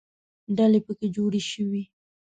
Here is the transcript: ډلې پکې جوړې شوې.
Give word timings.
ډلې 0.57 0.79
پکې 0.85 1.07
جوړې 1.15 1.41
شوې. 1.51 1.83